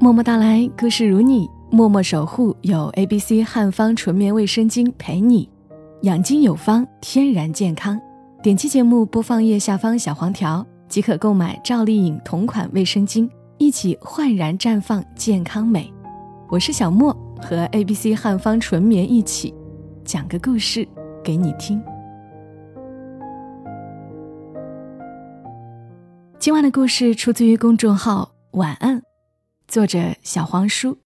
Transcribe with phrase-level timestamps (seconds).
[0.00, 2.56] 默默到来，故事如你，默默守护。
[2.60, 5.50] 有 A B C 汉方纯棉卫生巾陪你，
[6.02, 8.00] 养精有方，天然健康。
[8.40, 15.92] 点击节目播放页下方小黄条，即可购买赵丽颖同款卫生巾，一起焕然绽放健康美。
[16.48, 17.12] 我是小莫，
[17.42, 19.52] 和 A B C 汉方纯棉一起
[20.04, 20.86] 讲个故事
[21.24, 21.82] 给你听。
[26.38, 29.02] 今晚的故事出自于公众号“晚安”。
[29.68, 30.96] 作者小黄书，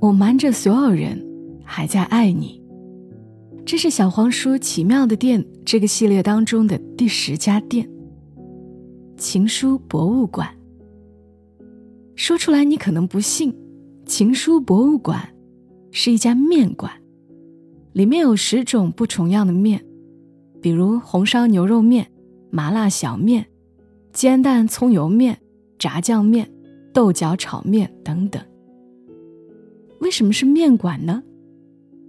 [0.00, 1.22] 我瞒着所有人，
[1.62, 2.62] 还在爱你。
[3.66, 7.86] 这是小黄书奇妙的店这个系列当中的第十家店——
[9.18, 10.48] 情书博物馆。
[12.16, 13.54] 说出来你可能不信，
[14.06, 15.28] 情书博物馆
[15.90, 16.90] 是一家面馆，
[17.92, 19.84] 里面有十种不重样的面，
[20.62, 22.10] 比如红烧牛肉面、
[22.50, 23.44] 麻辣小面、
[24.10, 25.38] 煎蛋葱油面、
[25.78, 26.50] 炸酱面。
[26.98, 28.42] 豆角炒面等等。
[30.00, 31.22] 为什么是面馆呢？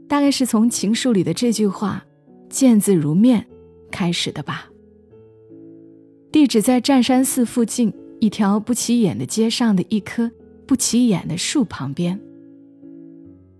[0.07, 2.03] 大概是从情书里的这句话
[2.49, 3.45] “见字如面”
[3.91, 4.67] 开始的吧。
[6.31, 10.31] 地址在湛山寺附近一条不起眼的街上的一棵
[10.65, 12.19] 不起眼的树旁边。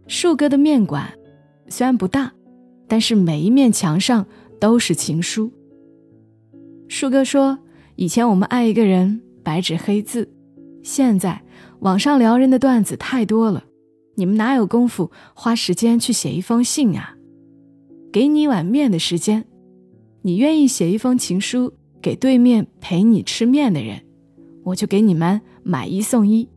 [0.08, 1.14] 树哥的面馆
[1.68, 2.34] 虽然不大，
[2.88, 4.26] 但是每一面墙上
[4.60, 5.52] 都是情书。
[6.88, 7.60] 树哥说
[7.98, 10.28] ：“以前我们爱一个人，白纸黑字。”
[10.82, 11.44] 现在
[11.80, 13.66] 网上撩人的段子太多了，
[14.16, 17.16] 你们哪有功夫花时间去写一封信啊？
[18.12, 19.46] 给你一碗面的时间，
[20.24, 24.02] 你愿意写一封情书给对面陪你吃面的人，
[24.64, 26.48] 我就给你们买一送一。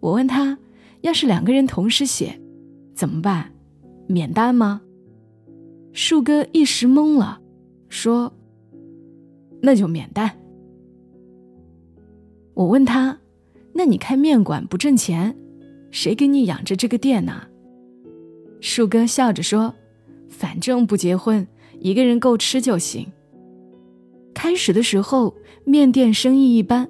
[0.00, 0.58] 我问他，
[1.00, 2.40] 要是两个人同时写，
[2.94, 3.52] 怎么办？
[4.06, 4.82] 免单吗？
[5.92, 7.40] 树哥一时懵了，
[7.88, 8.32] 说
[9.62, 10.30] ：“那就免单。”
[12.54, 13.18] 我问他
[13.74, 15.36] ：“那你开面馆不挣钱，
[15.90, 17.42] 谁给你养着这个店呢？”
[18.60, 19.74] 树哥笑着说
[20.30, 21.46] ：“反正不结婚，
[21.80, 23.12] 一个人够吃就行。”
[24.32, 26.88] 开始的时候，面店生意一般，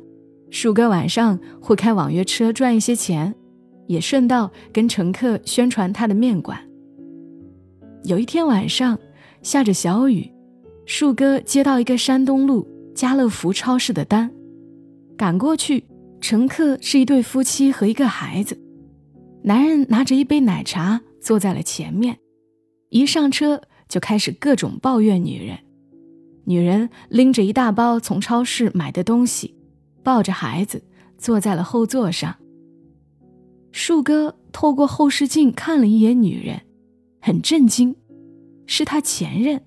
[0.50, 3.34] 树哥晚上会开网约车赚一些钱，
[3.86, 6.58] 也顺道跟乘客宣传他的面馆。
[8.04, 8.98] 有一天晚上，
[9.42, 10.30] 下着小雨，
[10.84, 14.30] 树哥接到一个山东路家乐福超市的单。
[15.16, 15.84] 赶过去，
[16.20, 18.60] 乘客是一对夫妻和一个孩子。
[19.42, 22.19] 男人拿着一杯奶茶坐在了前面，
[22.91, 25.58] 一上车就开始各种抱怨女人。
[26.47, 29.54] 女人拎着一大包从超市买的东西，
[30.03, 30.82] 抱着孩子
[31.16, 32.34] 坐在了后座上。
[33.70, 36.62] 树哥透过后视镜看了一眼女人，
[37.20, 37.97] 很震惊，
[38.66, 39.62] 是他前任。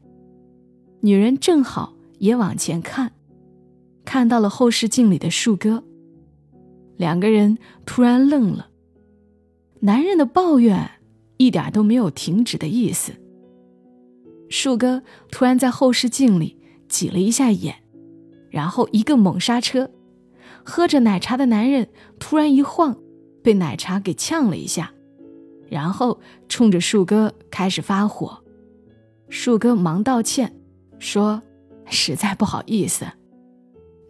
[1.02, 3.12] 女人正好也往前看。
[4.08, 5.84] 看到了后视镜里的树哥，
[6.96, 8.70] 两个人突然愣了。
[9.82, 10.90] 男人的抱怨
[11.36, 13.12] 一点都没有停止的意思。
[14.50, 16.58] 树哥突然在后视镜里
[16.88, 17.84] 挤了一下眼，
[18.50, 19.92] 然后一个猛刹车，
[20.64, 22.98] 喝着奶茶的男人突然一晃，
[23.44, 24.94] 被奶茶给呛了一下，
[25.70, 28.42] 然后冲着树哥开始发火。
[29.28, 30.56] 树哥忙道歉，
[30.98, 31.42] 说
[31.86, 33.06] ：“实在不好意思。”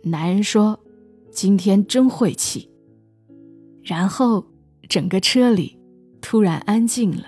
[0.07, 0.79] 男人说
[1.31, 2.69] ：“今天真晦气。”
[3.83, 4.45] 然后
[4.89, 5.77] 整个车里
[6.21, 7.25] 突然安静了。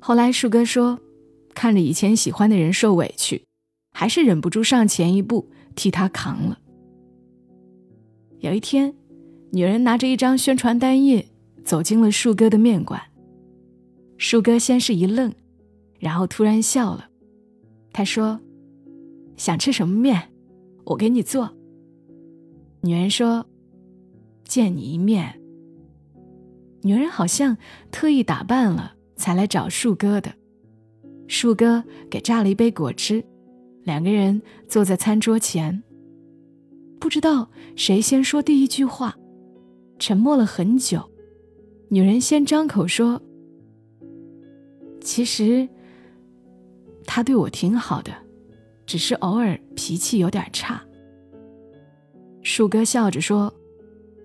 [0.00, 0.98] 后来树哥说
[1.54, 3.44] ：“看着以前喜欢的人受委屈，
[3.92, 6.58] 还是忍不住上前一步替他扛了。”
[8.40, 8.94] 有一天，
[9.50, 11.28] 女人拿着一张宣传单页
[11.62, 13.00] 走进了树哥的面馆。
[14.16, 15.32] 树哥先是一愣，
[15.98, 17.08] 然后突然笑了。
[17.92, 18.40] 他说
[19.36, 20.30] ：“想吃什么面？”
[20.84, 21.50] 我给你做。
[22.80, 23.46] 女人说
[24.44, 25.40] ：“见你一面。”
[26.82, 27.56] 女人好像
[27.90, 30.32] 特意打扮了才来找树哥的。
[31.28, 33.24] 树哥给榨了一杯果汁，
[33.84, 35.82] 两个人坐在餐桌前。
[36.98, 39.16] 不知道谁先说第一句话，
[39.98, 41.08] 沉默了很久。
[41.88, 43.22] 女人先张口说
[45.00, 45.68] ：“其实
[47.04, 48.12] 他对我挺好的。”
[48.92, 50.82] 只是偶尔脾气有点差。
[52.42, 53.50] 树哥笑着说：“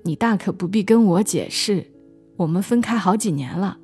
[0.03, 1.89] 你大可不必跟我解释，
[2.35, 3.79] 我们分开好几年了。”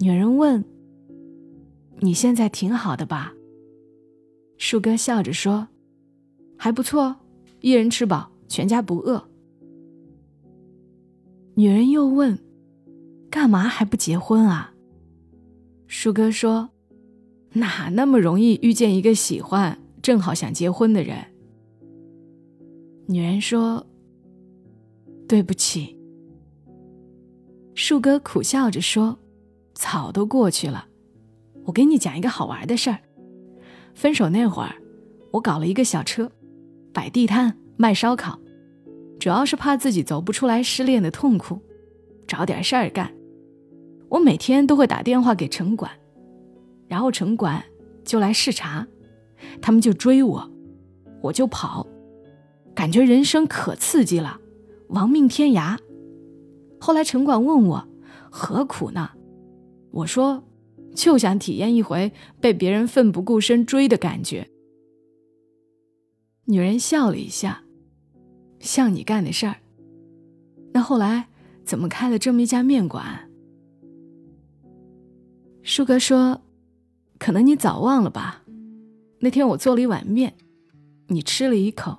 [0.00, 0.64] 女人问
[2.00, 3.34] ：“你现在挺好的吧？”
[4.56, 5.68] 树哥笑着说
[6.56, 7.16] ：“还不错，
[7.60, 9.28] 一人吃饱，全家不饿。”
[11.54, 12.38] 女人又问
[13.28, 14.72] ：“干嘛还不结婚啊？”
[15.86, 16.70] 树哥说。
[17.56, 21.16] 哪那么容易遇见一个喜欢、正好想结婚的人？
[23.06, 23.86] 女人说
[25.26, 25.96] ：“对不起。”
[27.74, 29.18] 树哥苦笑着说
[29.74, 30.86] ：“早都过去了。
[31.64, 32.98] 我给你讲一个好玩的事儿。
[33.94, 34.74] 分手那会儿，
[35.32, 36.30] 我搞了一个小车，
[36.92, 38.38] 摆地摊卖烧烤，
[39.18, 41.58] 主要是怕自己走不出来失恋的痛苦，
[42.26, 43.12] 找点事儿干。
[44.10, 45.90] 我每天都会打电话给城管，
[46.88, 47.62] 然后城管
[48.04, 48.86] 就来视察，
[49.60, 50.50] 他们就追我，
[51.22, 51.86] 我就跑。”
[52.74, 54.38] 感觉人生可刺激了，
[54.88, 55.78] 亡命天涯。
[56.78, 57.88] 后来城管问我
[58.30, 59.12] 何苦呢？
[59.92, 60.44] 我说
[60.94, 64.50] 就想体验一回被别人奋不顾身追的感觉。
[66.44, 67.64] 女人笑了一下，
[68.60, 69.56] 像你干的事儿。
[70.74, 71.28] 那后来
[71.64, 73.30] 怎么开了这么一家面馆？
[75.62, 76.42] 舒哥说，
[77.18, 78.42] 可能你早忘了吧。
[79.20, 80.34] 那天我做了一碗面，
[81.08, 81.98] 你吃了一口。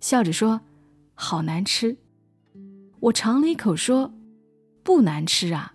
[0.00, 0.60] 笑着说
[1.14, 1.96] ：“好难吃。”
[3.00, 4.12] 我尝了一口，说
[4.84, 5.74] ：“不难吃啊。”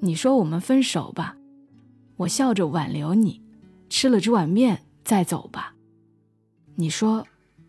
[0.00, 1.36] 你说：“我们分手吧。”
[2.18, 3.42] 我笑着挽留你，
[3.88, 5.74] 吃了这碗面再走吧。
[6.76, 7.26] 你说：“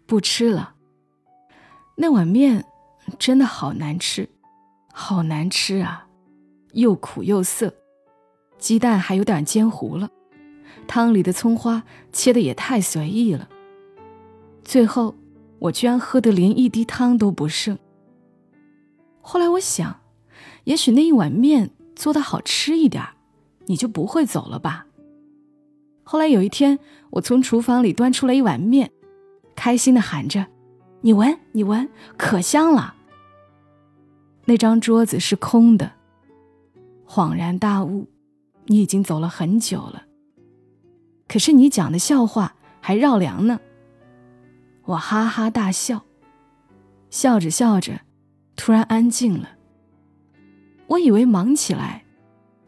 [0.08, 0.76] 不吃了。”
[1.96, 2.66] 那碗面
[3.18, 4.30] 真的好难吃，
[4.94, 6.08] 好难吃啊，
[6.72, 7.74] 又苦又涩，
[8.60, 10.10] 鸡蛋还有点煎糊了，
[10.88, 13.50] 汤里的葱花切的也太随意了，
[14.64, 15.16] 最后。
[15.60, 17.78] 我居然喝得连一滴汤都不剩。
[19.20, 20.00] 后来我想，
[20.64, 23.04] 也许那一碗面做的好吃一点
[23.66, 24.88] 你就不会走了吧。
[26.04, 26.80] 后来有一天，
[27.10, 28.90] 我从厨房里端出来一碗面，
[29.54, 30.48] 开心的喊着
[31.04, 32.96] ：“你闻，你闻，可香了。”
[34.48, 35.92] 那张桌子是空的。
[37.06, 38.08] 恍然大悟，
[38.70, 40.06] 你已经走了很久了。
[41.28, 43.60] 可是你讲的笑话还绕梁呢。
[44.86, 46.04] 我哈哈大笑，
[47.10, 48.02] 笑着笑着，
[48.56, 49.50] 突然安静了。
[50.88, 52.04] 我以为忙起来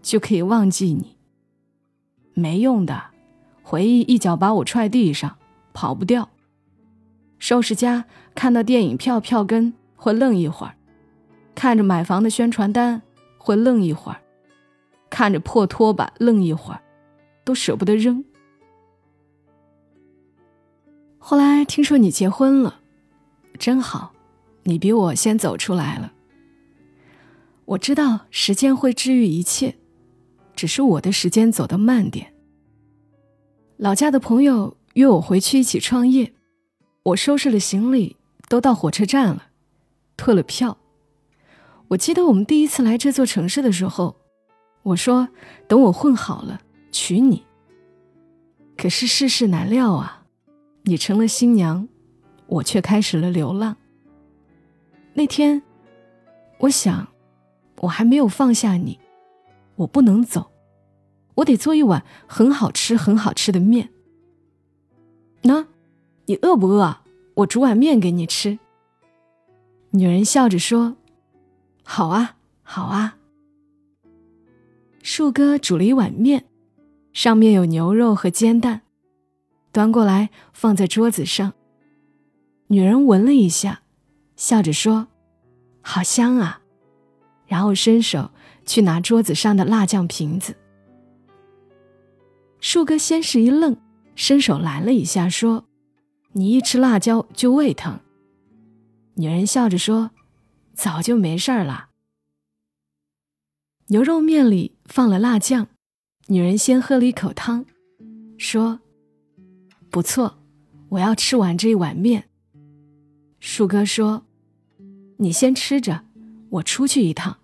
[0.04, 1.18] 就可以忘记你，
[2.36, 3.06] 没用的，
[3.64, 5.38] 回忆一脚把我踹地上，
[5.74, 6.30] 跑不掉。
[7.40, 8.06] 收拾家
[8.36, 10.76] 看到电影票票根会愣一会儿，
[11.56, 13.02] 看着买房的宣传单
[13.40, 14.22] 会愣一会儿，
[15.12, 16.82] 看着破拖把愣一会儿，
[17.44, 18.24] 都舍不得扔。
[21.20, 22.80] 后来听说你结婚了，
[23.60, 24.14] 真好，
[24.64, 26.14] 你比我先走出来了。
[27.66, 29.76] 我知道时间会治愈一切，
[30.56, 32.34] 只是我的时间走得慢点。
[33.78, 36.34] 老家的朋友约我回去一起创业，
[37.04, 38.16] 我收拾了行李，
[38.48, 39.48] 都到火车站了，
[40.16, 40.78] 退了票。
[41.90, 44.21] 我记得我们第一次来这座城市的时候，
[44.84, 45.28] 我说
[45.68, 46.62] 等我混好了
[46.92, 47.44] 娶你。
[48.78, 50.20] 可是世事难料啊。
[50.84, 51.88] 你成了新娘，
[52.48, 53.78] 我却开始了流浪。
[55.14, 55.62] 那天，
[56.58, 57.08] 我想，
[57.82, 59.00] 我还没有放下你，
[59.76, 60.50] 我不能走，
[61.36, 63.92] 我得做一碗很好吃、很好吃的面。
[65.44, 65.68] 那，
[66.26, 66.98] 你饿不饿？
[67.36, 68.58] 我煮碗面给你吃。
[69.92, 70.96] 女人笑着说
[71.86, 73.18] ：“好啊，好啊。”
[75.14, 76.46] 树哥煮了一碗面，
[77.12, 78.84] 上面有牛肉和煎蛋。
[79.74, 81.52] 端过来放在桌子上。
[82.68, 83.82] 女人闻了一下，
[84.38, 85.10] 笑着说
[85.84, 86.62] ：“好香啊！”
[87.46, 88.32] 然后伸手
[88.66, 90.56] 去拿桌子上的辣酱瓶子。
[92.62, 93.76] 树哥先是一愣，
[94.16, 95.66] 伸手拦了一下，说
[96.32, 98.00] ：“你一吃辣椒就胃疼。”
[99.16, 100.12] 女人笑着说
[100.74, 101.90] ：“早就没事儿了。”
[103.92, 105.70] 牛肉面里放了辣酱，
[106.28, 107.66] 女人先喝了一口汤，
[108.38, 108.82] 说。
[109.90, 110.38] 不错，
[110.90, 112.26] 我要吃完这一碗面。
[113.40, 114.24] 树哥说
[115.18, 116.04] ：“你先吃着，
[116.50, 117.38] 我出去一趟，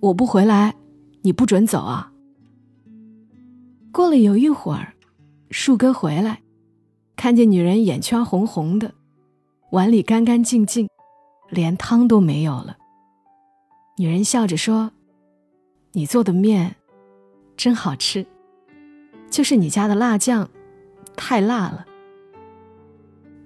[0.00, 0.74] 我不回来，
[1.22, 2.12] 你不准走啊。”
[3.92, 4.94] 过了有一会儿，
[5.50, 6.42] 树哥回来，
[7.14, 8.94] 看见女人眼圈红红的，
[9.70, 10.88] 碗里干干净净，
[11.50, 12.76] 连汤都没有了。
[13.96, 14.90] 女人笑着说
[15.98, 16.76] ：“你做的面
[17.56, 18.24] 真好吃，
[19.28, 20.48] 就是你家的辣酱。”
[21.16, 21.84] 太辣了。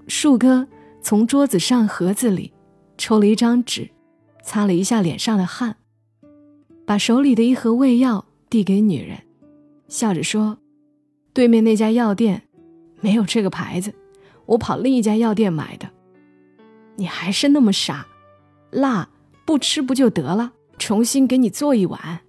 [0.06, 0.68] 树哥
[1.00, 2.52] 从桌子上盒子里
[2.98, 3.88] 抽了一张纸，
[4.44, 5.76] 擦了一下脸上的汗，
[6.84, 9.20] 把手里的一盒胃药递给女人，
[9.88, 10.58] 笑着说
[11.32, 12.42] ：“对面那家药店
[13.00, 13.94] 没有这个牌子，
[14.44, 15.88] 我跑另一家药店买的。
[16.96, 18.06] 你还是那么傻，
[18.70, 19.08] 辣
[19.46, 20.52] 不吃不就得了？
[20.76, 22.20] 重新给你做一碗。”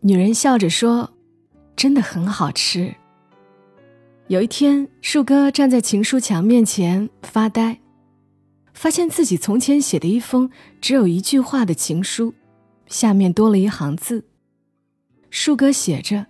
[0.00, 1.12] 女人笑着说。
[1.76, 2.94] 真的很好吃。
[4.28, 7.78] 有一天，树哥站在情书墙面前发呆，
[8.72, 10.50] 发现自己从前写的一封
[10.80, 12.32] 只有一句话的情书，
[12.86, 14.24] 下面多了一行字。
[15.28, 16.26] 树哥写着：“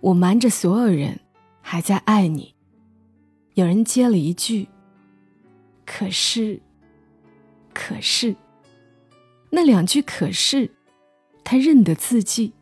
[0.00, 1.18] 我瞒着所有人，
[1.60, 2.54] 还在爱你。”
[3.54, 4.68] 有人接了一句
[5.84, 6.62] ：“可是，
[7.74, 8.36] 可是。”
[9.50, 10.70] 那两句“可是”，
[11.42, 12.52] 他认得字迹，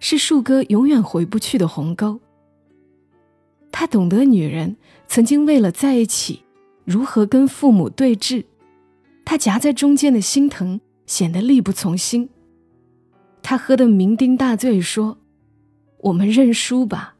[0.00, 2.20] 是树哥永远回不去的鸿沟。
[3.70, 4.76] 他懂得女人
[5.06, 6.44] 曾经为了在一起。
[6.84, 8.46] 如何跟父母对峙？
[9.22, 12.30] 他夹在中间的心疼显得力不从心。
[13.42, 15.18] 他喝得酩酊大醉，说
[16.04, 17.16] ：“我们认输吧，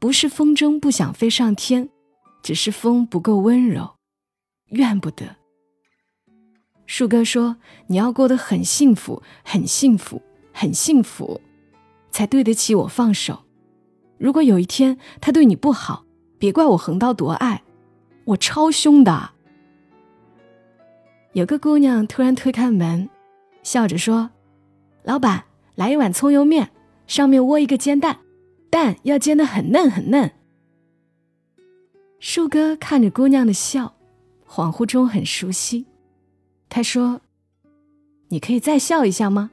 [0.00, 1.88] 不是风筝不想飞上天，
[2.42, 3.94] 只是风不够温柔，
[4.70, 5.36] 怨不得。”
[6.86, 10.20] 树哥说：“你要过得很幸福，很幸福，
[10.52, 11.40] 很幸福，
[12.16, 13.40] 才对得起我放手。
[14.16, 16.06] 如果有一天他对你不好，
[16.38, 17.62] 别怪我横刀夺爱。”
[18.24, 19.32] 我超凶的。
[21.34, 23.10] 有个姑娘突然推开门，
[23.62, 24.30] 笑着说
[25.04, 25.44] ：“老板，
[25.74, 26.70] 来一碗葱油面，
[27.06, 28.20] 上面窝一个煎蛋，
[28.70, 30.32] 蛋要煎得很嫩很嫩。”
[32.18, 33.94] 树哥看着姑娘的笑，
[34.48, 35.84] 恍惚中很熟悉。
[36.70, 37.20] 他说
[38.28, 39.50] ：“你可以再笑一下吗？”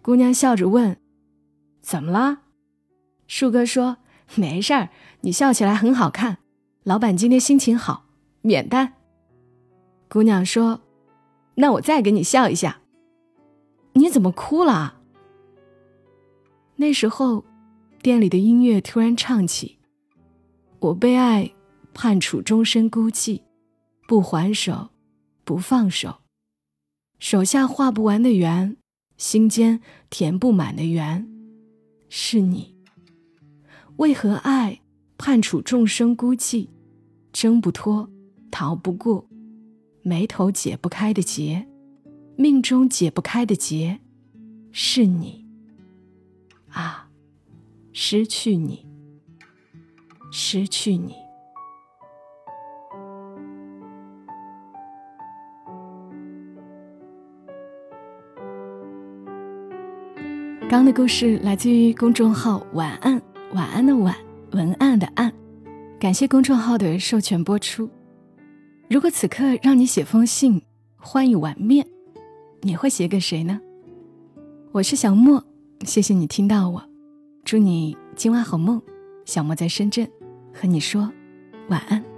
[0.00, 0.96] 姑娘笑着问
[1.90, 2.42] ：“怎么了？”
[3.26, 3.96] 树哥说
[4.38, 4.90] ：“没事儿，
[5.22, 6.38] 你笑起来很好看。”
[6.84, 8.06] 老板今天心情好，
[8.42, 8.92] 免单。
[10.08, 10.82] 姑娘说
[11.56, 12.82] ：“那我再给你笑一下。”
[13.94, 15.00] 你怎么哭了？
[16.76, 17.44] 那时候，
[18.00, 19.78] 店里的音乐突然唱起
[20.78, 21.50] ：“我被爱，
[21.92, 23.42] 判处终身孤寂，
[24.06, 24.90] 不还手，
[25.44, 26.20] 不放手，
[27.18, 28.76] 手下画不完的圆，
[29.16, 31.28] 心间填不满的圆，
[32.10, 32.76] 是你。
[33.96, 34.82] 为何爱？”
[35.22, 36.68] 判处众生孤寂，
[37.30, 38.10] 挣不脱，
[38.50, 39.28] 逃不过，
[40.00, 41.68] 眉头解不开的结，
[42.36, 44.00] 命中解不开的结，
[44.72, 45.44] 是你
[46.70, 47.10] 啊！
[47.92, 48.86] 失去你，
[50.32, 51.14] 失去你。
[60.70, 63.20] 刚的故事来自于公众号“晚安
[63.54, 64.14] 晚安”的晚。
[64.52, 65.32] 文案的案，
[65.98, 67.90] 感谢公众号的授权播出。
[68.88, 70.62] 如果此刻让你写封信，
[70.96, 71.84] 换一碗面，
[72.62, 73.60] 你会写给谁呢？
[74.70, 75.44] 我是小莫，
[75.84, 76.80] 谢谢你听到我，
[77.44, 78.80] 祝你今晚好梦。
[79.24, 80.08] 小莫在深圳，
[80.54, 81.10] 和你说
[81.68, 82.09] 晚安。